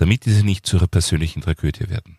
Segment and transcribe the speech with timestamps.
[0.00, 2.16] damit diese nicht zu ihrer persönlichen Tragödie werden.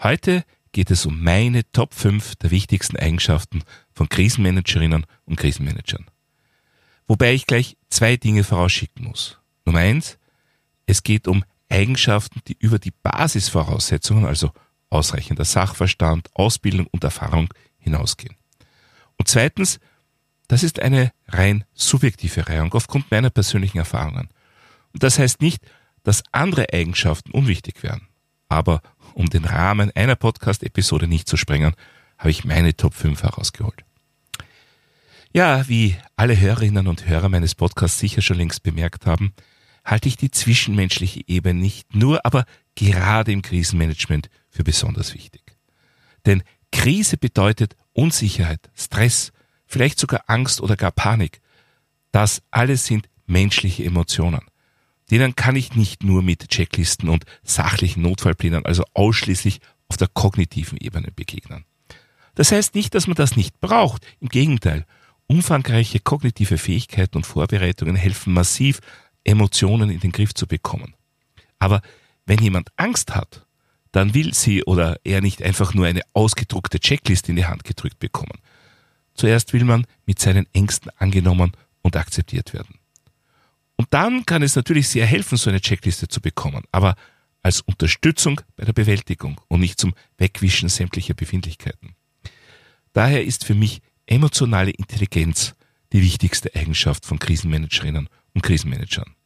[0.00, 6.06] Heute geht es um meine Top 5 der wichtigsten Eigenschaften von Krisenmanagerinnen und Krisenmanagern.
[7.08, 9.40] Wobei ich gleich zwei Dinge vorausschicken muss.
[9.64, 10.18] Nummer eins,
[10.86, 14.52] es geht um Eigenschaften, die über die Basisvoraussetzungen, also
[14.88, 18.36] ausreichender Sachverstand, Ausbildung und Erfahrung hinausgehen.
[19.18, 19.80] Und zweitens,
[20.46, 24.28] das ist eine rein subjektive Reihung aufgrund meiner persönlichen Erfahrungen.
[24.92, 25.60] Und das heißt nicht,
[26.02, 28.08] dass andere Eigenschaften unwichtig wären.
[28.48, 28.82] Aber
[29.14, 31.74] um den Rahmen einer Podcast-Episode nicht zu sprengen,
[32.18, 33.84] habe ich meine Top 5 herausgeholt.
[35.32, 39.32] Ja, wie alle Hörerinnen und Hörer meines Podcasts sicher schon längst bemerkt haben,
[39.84, 42.44] halte ich die zwischenmenschliche Ebene nicht nur, aber
[42.74, 45.56] gerade im Krisenmanagement für besonders wichtig.
[46.26, 49.32] Denn Krise bedeutet Unsicherheit, Stress,
[49.66, 51.40] vielleicht sogar Angst oder gar Panik.
[52.10, 54.42] Das alles sind menschliche Emotionen.
[55.12, 60.78] Denen kann ich nicht nur mit Checklisten und sachlichen Notfallplänen, also ausschließlich auf der kognitiven
[60.78, 61.66] Ebene begegnen.
[62.34, 64.06] Das heißt nicht, dass man das nicht braucht.
[64.20, 64.86] Im Gegenteil,
[65.26, 68.80] umfangreiche kognitive Fähigkeiten und Vorbereitungen helfen massiv,
[69.22, 70.94] Emotionen in den Griff zu bekommen.
[71.58, 71.82] Aber
[72.24, 73.46] wenn jemand Angst hat,
[73.92, 77.98] dann will sie oder er nicht einfach nur eine ausgedruckte Checkliste in die Hand gedrückt
[77.98, 78.40] bekommen.
[79.12, 82.78] Zuerst will man mit seinen Ängsten angenommen und akzeptiert werden.
[83.82, 86.94] Und dann kann es natürlich sehr helfen, so eine Checkliste zu bekommen, aber
[87.42, 91.96] als Unterstützung bei der Bewältigung und nicht zum Wegwischen sämtlicher Befindlichkeiten.
[92.92, 95.56] Daher ist für mich emotionale Intelligenz
[95.92, 99.16] die wichtigste Eigenschaft von Krisenmanagerinnen und Krisenmanagern.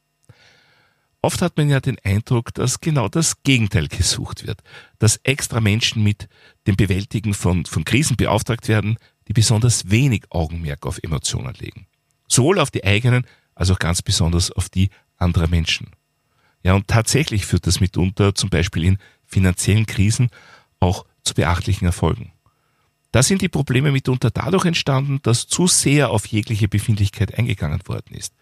[1.20, 4.62] Oft hat man ja den Eindruck, dass genau das Gegenteil gesucht wird,
[4.98, 6.30] dass extra Menschen mit
[6.66, 8.96] dem Bewältigen von, von Krisen beauftragt werden,
[9.28, 11.86] die besonders wenig Augenmerk auf Emotionen legen.
[12.26, 15.88] Sowohl auf die eigenen als auch ganz besonders auf die anderer Menschen.
[16.62, 20.30] Ja, und tatsächlich führt das mitunter zum Beispiel in finanziellen Krisen
[20.78, 22.32] auch zu beachtlichen Erfolgen.
[23.10, 28.14] Da sind die Probleme mitunter dadurch entstanden, dass zu sehr auf jegliche Befindlichkeit eingegangen worden
[28.14, 28.34] ist.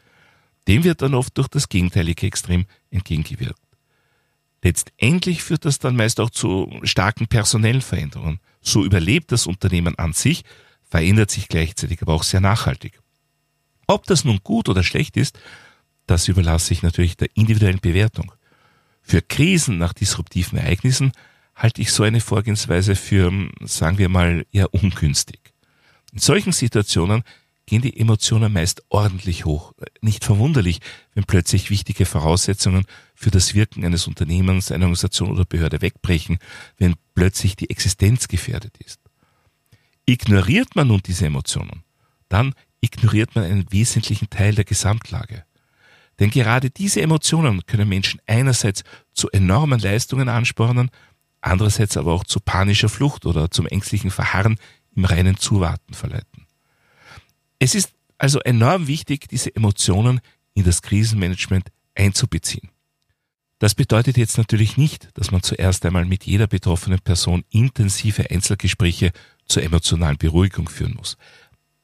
[0.66, 3.60] Dem wird dann oft durch das gegenteilige Extrem entgegengewirkt.
[4.62, 8.41] Letztendlich führt das dann meist auch zu starken personellen Veränderungen.
[8.62, 10.42] So überlebt das Unternehmen an sich,
[10.82, 12.98] verändert sich gleichzeitig aber auch sehr nachhaltig.
[13.86, 15.38] Ob das nun gut oder schlecht ist,
[16.06, 18.32] das überlasse ich natürlich der individuellen Bewertung.
[19.02, 21.12] Für Krisen nach disruptiven Ereignissen
[21.54, 23.30] halte ich so eine Vorgehensweise für,
[23.60, 25.52] sagen wir mal, eher ungünstig.
[26.12, 27.22] In solchen Situationen
[27.66, 29.72] gehen die Emotionen meist ordentlich hoch.
[30.00, 30.80] Nicht verwunderlich,
[31.14, 32.84] wenn plötzlich wichtige Voraussetzungen
[33.14, 36.38] für das Wirken eines Unternehmens, einer Organisation oder Behörde wegbrechen,
[36.76, 39.00] wenn plötzlich die Existenz gefährdet ist.
[40.06, 41.82] Ignoriert man nun diese Emotionen,
[42.28, 45.44] dann ignoriert man einen wesentlichen Teil der Gesamtlage.
[46.20, 50.90] Denn gerade diese Emotionen können Menschen einerseits zu enormen Leistungen anspornen,
[51.40, 54.56] andererseits aber auch zu panischer Flucht oder zum ängstlichen Verharren
[54.94, 56.46] im reinen Zuwarten verleiten.
[57.58, 60.20] Es ist also enorm wichtig, diese Emotionen
[60.54, 62.70] in das Krisenmanagement einzubeziehen.
[63.58, 69.10] Das bedeutet jetzt natürlich nicht, dass man zuerst einmal mit jeder betroffenen Person intensive Einzelgespräche
[69.46, 71.16] zur emotionalen Beruhigung führen muss.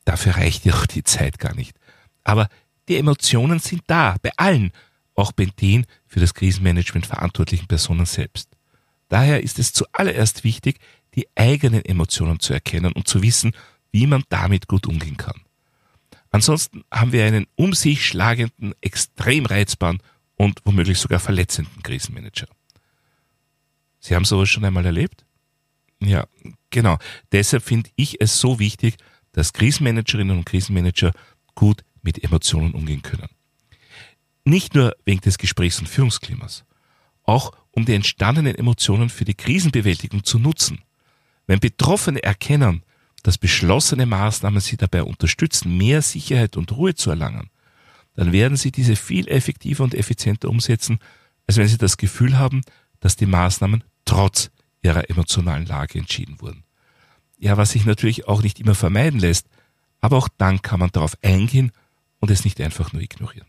[0.05, 1.77] Dafür reicht ja auch die Zeit gar nicht.
[2.25, 2.49] Aber
[2.89, 4.73] die Emotionen sind da, bei allen,
[5.15, 8.49] auch bei den für das Krisenmanagement verantwortlichen Personen selbst.
[9.09, 10.79] Daher ist es zuallererst wichtig,
[11.15, 13.53] die eigenen Emotionen zu erkennen und zu wissen,
[13.91, 15.41] wie man damit gut umgehen kann.
[16.31, 20.01] Ansonsten haben wir einen um sich schlagenden, extrem reizbaren
[20.37, 22.47] und womöglich sogar verletzenden Krisenmanager.
[23.99, 25.25] Sie haben sowas schon einmal erlebt?
[26.01, 26.27] Ja,
[26.71, 26.99] genau.
[27.33, 28.97] Deshalb finde ich es so wichtig,
[29.41, 31.13] dass Krisenmanagerinnen und Krisenmanager
[31.55, 33.31] gut mit Emotionen umgehen können.
[34.45, 36.67] Nicht nur wegen des Gesprächs- und Führungsklimas,
[37.23, 40.83] auch um die entstandenen Emotionen für die Krisenbewältigung zu nutzen.
[41.47, 42.83] Wenn Betroffene erkennen,
[43.23, 47.49] dass beschlossene Maßnahmen sie dabei unterstützen, mehr Sicherheit und Ruhe zu erlangen,
[48.17, 50.99] dann werden sie diese viel effektiver und effizienter umsetzen,
[51.47, 52.61] als wenn sie das Gefühl haben,
[53.01, 54.51] dass die Maßnahmen trotz
[54.83, 56.63] ihrer emotionalen Lage entschieden wurden.
[57.41, 59.49] Ja, was sich natürlich auch nicht immer vermeiden lässt,
[60.01, 61.73] aber auch dann kann man darauf eingehen
[62.21, 63.47] und es nicht einfach nur ignorieren.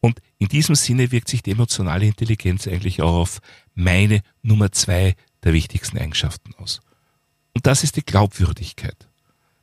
[0.00, 3.40] Und in diesem Sinne wirkt sich die emotionale Intelligenz eigentlich auch auf
[3.74, 6.80] meine Nummer zwei der wichtigsten Eigenschaften aus.
[7.54, 9.08] Und das ist die Glaubwürdigkeit.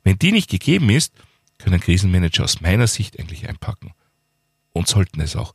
[0.02, 1.14] Wenn die nicht gegeben ist,
[1.58, 3.92] können Krisenmanager aus meiner Sicht eigentlich einpacken.
[4.72, 5.54] Und sollten es auch.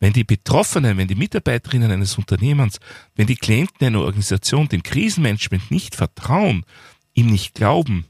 [0.00, 2.78] Wenn die Betroffenen, wenn die Mitarbeiterinnen eines Unternehmens,
[3.14, 6.64] wenn die Klienten einer Organisation dem Krisenmanagement nicht vertrauen,
[7.14, 8.06] ihm nicht glauben,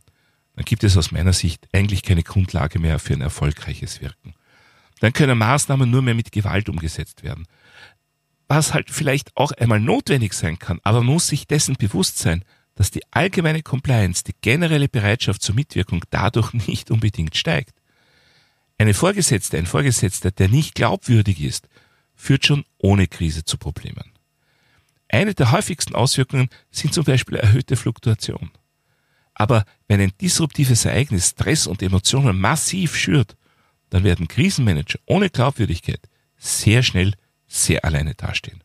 [0.57, 4.35] dann gibt es aus meiner Sicht eigentlich keine Grundlage mehr für ein erfolgreiches Wirken.
[5.01, 7.47] Dann können Maßnahmen nur mehr mit Gewalt umgesetzt werden.
[8.49, 12.45] Was halt vielleicht auch einmal notwendig sein kann, aber man muss sich dessen bewusst sein,
[12.75, 17.75] dass die allgemeine Compliance, die generelle Bereitschaft zur Mitwirkung dadurch nicht unbedingt steigt.
[18.79, 21.69] Eine Vorgesetzte, ein Vorgesetzter, der nicht glaubwürdig ist,
[22.15, 24.13] führt schon ohne Krise zu Problemen.
[25.09, 28.51] Eine der häufigsten Auswirkungen sind zum Beispiel erhöhte Fluktuation.
[29.35, 33.37] Aber wenn ein disruptives Ereignis Stress und Emotionen massiv schürt,
[33.91, 36.01] dann werden Krisenmanager ohne Glaubwürdigkeit
[36.37, 37.15] sehr schnell
[37.47, 38.63] sehr alleine dastehen.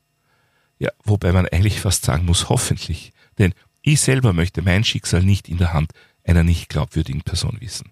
[0.80, 3.12] Ja, wobei man eigentlich fast sagen muss, hoffentlich.
[3.38, 5.92] Denn ich selber möchte mein Schicksal nicht in der Hand
[6.24, 7.92] einer nicht glaubwürdigen Person wissen.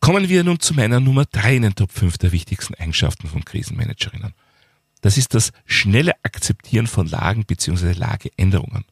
[0.00, 3.44] Kommen wir nun zu meiner Nummer drei in den Top 5 der wichtigsten Eigenschaften von
[3.44, 4.32] Krisenmanagerinnen.
[5.00, 7.92] Das ist das schnelle Akzeptieren von Lagen bzw.
[7.92, 8.84] Lageänderungen.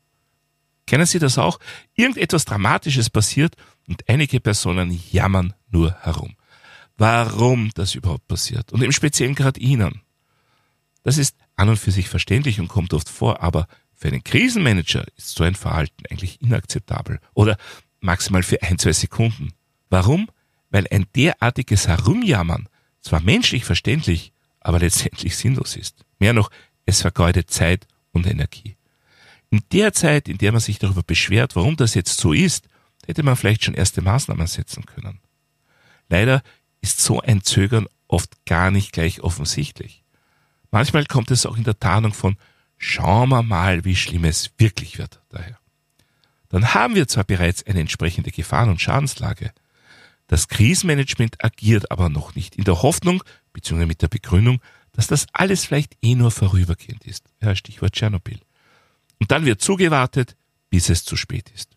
[0.87, 1.59] Kennen Sie das auch?
[1.95, 3.57] Irgendetwas Dramatisches passiert
[3.89, 6.37] und einige Personen jammern nur herum.
[6.97, 10.03] Warum das überhaupt passiert und im Speziellen gerade Ihnen.
[11.03, 15.05] Das ist an und für sich verständlich und kommt oft vor, aber für einen Krisenmanager
[15.17, 17.57] ist so ein Verhalten eigentlich inakzeptabel oder
[18.01, 19.53] maximal für ein, zwei Sekunden.
[19.89, 20.29] Warum?
[20.71, 22.69] Weil ein derartiges Herumjammern
[23.01, 26.05] zwar menschlich verständlich, aber letztendlich sinnlos ist.
[26.19, 26.51] Mehr noch,
[26.87, 28.77] es vergeudet Zeit und Energie.
[29.51, 32.69] In der Zeit, in der man sich darüber beschwert, warum das jetzt so ist,
[33.07, 35.21] hätte man vielleicht schon erste Maßnahmen setzen können.
[36.09, 36.43] Leider
[36.81, 40.03] ist so ein Zögern oft gar nicht gleich offensichtlich.
[40.71, 42.37] Manchmal kommt es auch in der Tarnung von
[42.79, 45.59] Schauen wir mal, wie schlimm es wirklich wird daher.
[46.49, 49.53] Dann haben wir zwar bereits eine entsprechende Gefahren- und Schadenslage.
[50.27, 53.87] Das Krisenmanagement agiert aber noch nicht in der Hoffnung bzw.
[53.87, 54.61] mit der Begründung,
[54.93, 57.25] dass das alles vielleicht eh nur vorübergehend ist.
[57.41, 58.41] Ja, Stichwort Tschernobyl.
[59.21, 60.37] Und dann wird zugewartet,
[60.71, 61.77] bis es zu spät ist.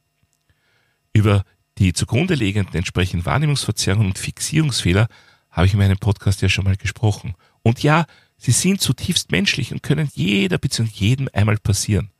[1.13, 1.43] Über
[1.77, 5.07] die zugrunde liegenden entsprechenden Wahrnehmungsverzerrungen und Fixierungsfehler
[5.49, 7.35] habe ich in meinem Podcast ja schon mal gesprochen.
[7.61, 8.05] Und ja,
[8.37, 10.89] Sie sind zutiefst menschlich und können jeder bzw.
[10.93, 12.11] jedem einmal passieren.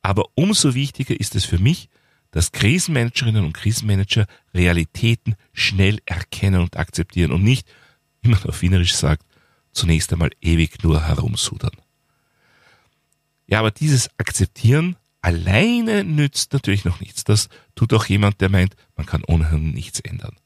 [0.00, 1.90] Aber umso wichtiger ist es für mich,
[2.36, 7.66] dass Krisenmanagerinnen und Krisenmanager Realitäten schnell erkennen und akzeptieren und nicht,
[8.20, 9.24] wie man auf Wienerisch sagt,
[9.72, 11.70] zunächst einmal ewig nur herumsudern.
[13.46, 17.24] Ja, aber dieses Akzeptieren alleine nützt natürlich noch nichts.
[17.24, 20.36] Das tut auch jemand, der meint, man kann ohnehin nichts ändern.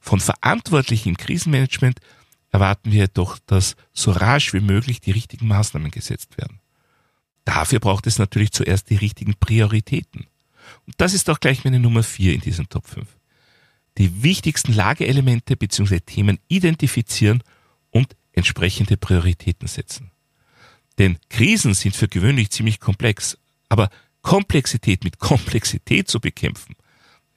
[0.00, 2.00] Von Verantwortlichen im Krisenmanagement
[2.48, 6.60] erwarten wir jedoch, dass so rasch wie möglich die richtigen Maßnahmen gesetzt werden.
[7.44, 10.28] Dafür braucht es natürlich zuerst die richtigen Prioritäten.
[10.86, 13.06] Und das ist auch gleich meine Nummer vier in diesem Top 5.
[13.98, 16.00] Die wichtigsten Lageelemente bzw.
[16.00, 17.42] Themen identifizieren
[17.90, 20.10] und entsprechende Prioritäten setzen.
[20.98, 23.90] Denn Krisen sind für gewöhnlich ziemlich komplex, aber
[24.22, 26.74] Komplexität mit Komplexität zu bekämpfen,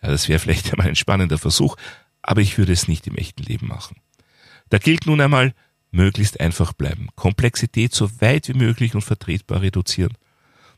[0.01, 1.75] ja, das wäre vielleicht einmal ein spannender Versuch,
[2.21, 3.97] aber ich würde es nicht im echten Leben machen.
[4.69, 5.53] Da gilt nun einmal,
[5.91, 10.13] möglichst einfach bleiben, Komplexität so weit wie möglich und vertretbar reduzieren.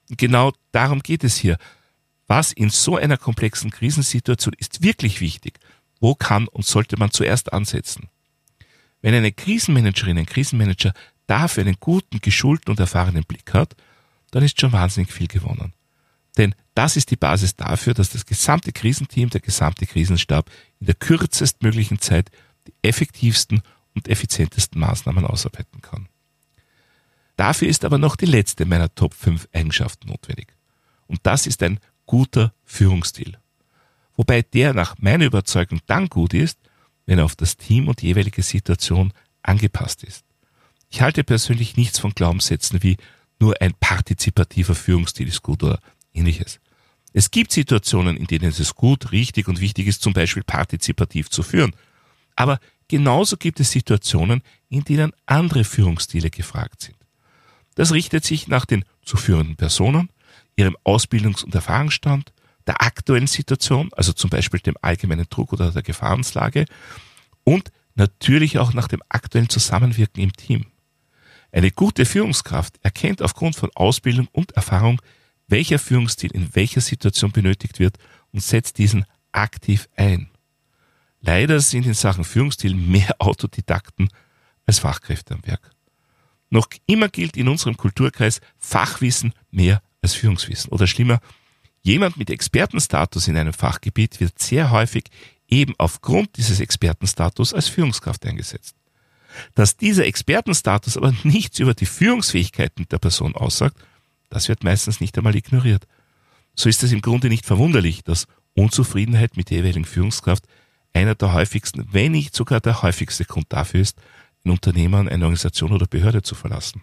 [0.10, 1.58] Und genau darum geht es hier.
[2.32, 5.60] Was in so einer komplexen Krisensituation ist wirklich wichtig?
[6.00, 8.08] Wo kann und sollte man zuerst ansetzen?
[9.02, 10.94] Wenn eine Krisenmanagerin, ein Krisenmanager
[11.28, 13.76] dafür einen guten, geschulten und erfahrenen Blick hat,
[14.32, 15.74] dann ist schon wahnsinnig viel gewonnen.
[16.38, 20.96] Denn das ist die Basis dafür, dass das gesamte Krisenteam, der gesamte Krisenstab in der
[20.96, 22.32] kürzestmöglichen Zeit
[22.66, 23.62] die effektivsten
[23.94, 26.08] und effizientesten Maßnahmen ausarbeiten kann.
[27.36, 30.56] Dafür ist aber noch die letzte meiner Top 5 Eigenschaften notwendig.
[31.08, 31.82] Und das ist ein
[32.12, 33.38] guter Führungsstil.
[34.16, 36.60] Wobei der nach meiner Überzeugung dann gut ist,
[37.06, 39.14] wenn er auf das Team und die jeweilige Situation
[39.44, 40.26] angepasst ist.
[40.90, 42.98] Ich halte persönlich nichts von Glaubenssätzen wie
[43.40, 45.80] nur ein partizipativer Führungsstil ist gut oder
[46.14, 46.60] ähnliches.
[47.14, 51.44] Es gibt Situationen, in denen es gut, richtig und wichtig ist, zum Beispiel partizipativ zu
[51.44, 51.74] führen.
[52.36, 52.60] Aber
[52.92, 56.98] Genauso gibt es Situationen, in denen andere Führungsstile gefragt sind.
[57.76, 60.10] Das richtet sich nach den zu führenden Personen,
[60.56, 62.34] ihrem Ausbildungs- und Erfahrungsstand,
[62.68, 66.66] der aktuellen Situation, also zum Beispiel dem allgemeinen Druck oder der Gefahrenslage
[67.44, 70.66] und natürlich auch nach dem aktuellen Zusammenwirken im Team.
[71.52, 75.02] Eine gute Führungskraft erkennt aufgrund von Ausbildung und Erfahrung,
[75.48, 77.98] welcher Führungsstil in welcher Situation benötigt wird
[78.32, 80.30] und setzt diesen aktiv ein.
[81.20, 84.10] Leider sind in Sachen Führungsstil mehr Autodidakten
[84.66, 85.72] als Fachkräfte am Werk.
[86.50, 90.72] Noch immer gilt in unserem Kulturkreis Fachwissen mehr als Führungswissen.
[90.72, 91.20] Oder schlimmer,
[91.82, 95.06] jemand mit Expertenstatus in einem Fachgebiet wird sehr häufig
[95.48, 98.76] eben aufgrund dieses Expertenstatus als Führungskraft eingesetzt.
[99.56, 103.78] Dass dieser Expertenstatus aber nichts über die Führungsfähigkeiten der Person aussagt,
[104.30, 105.88] das wird meistens nicht einmal ignoriert.
[106.56, 110.46] So ist es im Grunde nicht verwunderlich, dass Unzufriedenheit mit der jeweiligen Führungskraft
[110.94, 113.98] einer der häufigsten, wenn nicht sogar der häufigste Grund dafür ist,
[114.44, 116.82] ein Unternehmen, eine Organisation oder Behörde zu verlassen.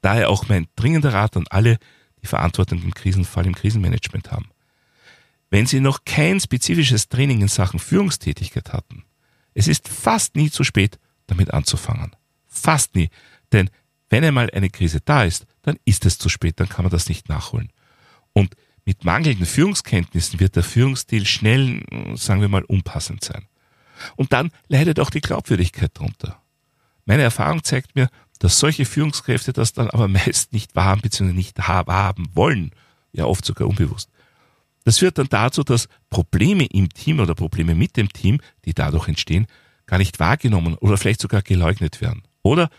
[0.00, 1.78] Daher auch mein dringender Rat an alle,
[2.22, 4.50] die Verantwortung im Krisenfall im Krisenmanagement haben.
[5.50, 9.04] Wenn Sie noch kein spezifisches Training in Sachen Führungstätigkeit hatten,
[9.54, 12.14] es ist fast nie zu spät, damit anzufangen.
[12.46, 13.10] Fast nie.
[13.52, 13.70] Denn
[14.08, 17.08] wenn einmal eine Krise da ist, dann ist es zu spät, dann kann man das
[17.08, 17.72] nicht nachholen.
[18.32, 21.82] Und mit mangelnden Führungskenntnissen wird der Führungsstil schnell,
[22.14, 23.48] sagen wir mal, unpassend sein.
[24.14, 26.40] Und dann leidet auch die Glaubwürdigkeit darunter.
[27.04, 31.32] Meine Erfahrung zeigt mir, dass solche Führungskräfte das dann aber meist nicht wahrhaben bzw.
[31.32, 32.72] nicht wahrhaben wollen,
[33.12, 34.10] ja oft sogar unbewusst.
[34.84, 39.08] Das führt dann dazu, dass Probleme im Team oder Probleme mit dem Team, die dadurch
[39.08, 39.46] entstehen,
[39.86, 42.22] gar nicht wahrgenommen oder vielleicht sogar geleugnet werden.
[42.42, 42.70] Oder,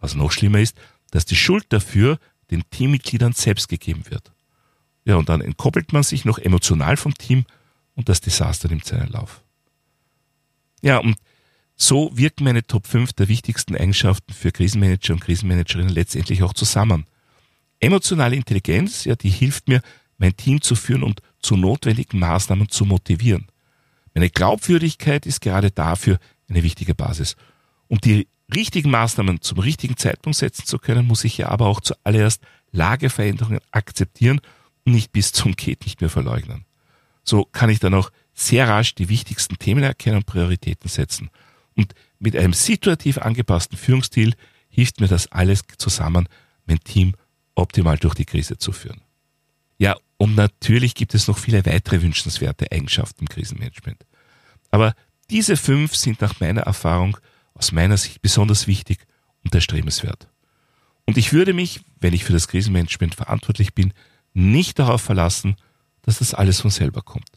[0.00, 0.76] was noch schlimmer ist,
[1.12, 2.18] dass die Schuld dafür
[2.50, 4.32] den Teammitgliedern selbst gegeben wird.
[5.04, 7.44] Ja, und dann entkoppelt man sich noch emotional vom Team
[7.94, 9.42] und das Desaster nimmt seinen Lauf.
[10.80, 11.16] Ja, und
[11.76, 17.06] so wirken meine Top 5 der wichtigsten Eigenschaften für Krisenmanager und Krisenmanagerinnen letztendlich auch zusammen.
[17.80, 19.82] Emotionale Intelligenz, ja, die hilft mir,
[20.18, 23.48] mein Team zu führen und zu notwendigen Maßnahmen zu motivieren.
[24.14, 27.36] Meine Glaubwürdigkeit ist gerade dafür eine wichtige Basis.
[27.88, 31.80] Um die richtigen Maßnahmen zum richtigen Zeitpunkt setzen zu können, muss ich ja aber auch
[31.80, 34.40] zuallererst Lageveränderungen akzeptieren
[34.84, 36.64] und nicht bis zum Geht nicht mehr verleugnen.
[37.24, 41.30] So kann ich dann auch sehr rasch die wichtigsten Themen erkennen und Prioritäten setzen.
[41.76, 44.34] Und mit einem situativ angepassten Führungsstil
[44.68, 46.28] hilft mir das alles zusammen,
[46.66, 47.14] mein Team
[47.54, 49.02] optimal durch die Krise zu führen.
[49.78, 54.06] Ja, und natürlich gibt es noch viele weitere wünschenswerte Eigenschaften im Krisenmanagement.
[54.70, 54.94] Aber
[55.30, 57.16] diese fünf sind nach meiner Erfahrung
[57.54, 59.00] aus meiner Sicht besonders wichtig
[59.44, 60.28] und erstrebenswert.
[61.06, 63.92] Und ich würde mich, wenn ich für das Krisenmanagement verantwortlich bin,
[64.34, 65.56] nicht darauf verlassen,
[66.02, 67.30] dass das alles von selber kommt.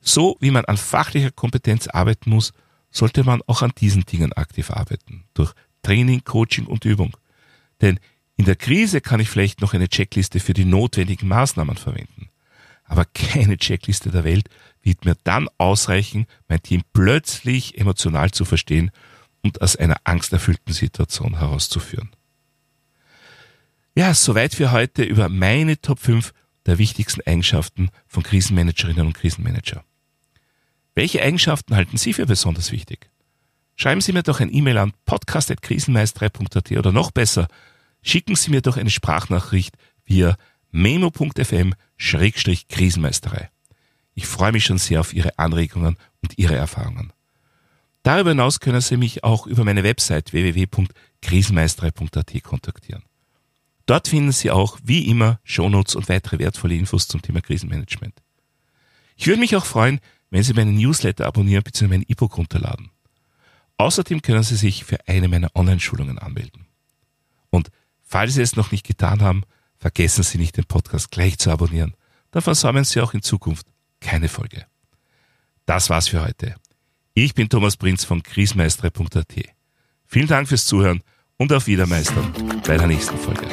[0.00, 2.52] So wie man an fachlicher Kompetenz arbeiten muss,
[2.98, 5.24] sollte man auch an diesen Dingen aktiv arbeiten.
[5.34, 7.16] Durch Training, Coaching und Übung.
[7.80, 7.98] Denn
[8.36, 12.28] in der Krise kann ich vielleicht noch eine Checkliste für die notwendigen Maßnahmen verwenden.
[12.84, 14.48] Aber keine Checkliste der Welt
[14.82, 18.90] wird mir dann ausreichen, mein Team plötzlich emotional zu verstehen
[19.42, 22.10] und aus einer angsterfüllten Situation herauszuführen.
[23.94, 26.32] Ja, soweit für heute über meine Top 5
[26.66, 29.84] der wichtigsten Eigenschaften von Krisenmanagerinnen und Krisenmanager.
[30.98, 33.08] Welche Eigenschaften halten Sie für besonders wichtig?
[33.76, 37.46] Schreiben Sie mir doch ein E-Mail an podcast.krisenmeisterei.at oder noch besser,
[38.02, 40.36] schicken Sie mir doch eine Sprachnachricht via
[40.72, 43.48] memo.fm-krisenmeisterei.
[44.16, 47.12] Ich freue mich schon sehr auf Ihre Anregungen und Ihre Erfahrungen.
[48.02, 53.04] Darüber hinaus können Sie mich auch über meine Website www.krisenmeisterei.at kontaktieren.
[53.86, 58.20] Dort finden Sie auch, wie immer, Shownotes und weitere wertvolle Infos zum Thema Krisenmanagement.
[59.14, 61.88] Ich würde mich auch freuen, wenn Sie meinen Newsletter abonnieren bzw.
[61.88, 62.90] mein E-Book runterladen.
[63.76, 66.66] Außerdem können Sie sich für eine meiner Online-Schulungen anmelden.
[67.50, 67.70] Und
[68.02, 69.44] falls Sie es noch nicht getan haben,
[69.78, 71.94] vergessen Sie nicht, den Podcast gleich zu abonnieren.
[72.30, 73.66] Dann versäumen Sie auch in Zukunft
[74.00, 74.66] keine Folge.
[75.64, 76.56] Das war's für heute.
[77.14, 79.34] Ich bin Thomas Prinz von krisenmeistere.at.
[80.06, 81.02] Vielen Dank fürs Zuhören
[81.36, 82.32] und auf Wiedermeistern
[82.66, 83.46] bei der nächsten Folge.